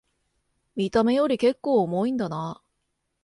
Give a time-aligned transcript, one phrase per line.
[0.75, 2.63] 見た目よりけっこう重いんだな